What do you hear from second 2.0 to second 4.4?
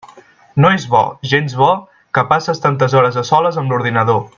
que passes tantes hores a soles amb l'ordinador.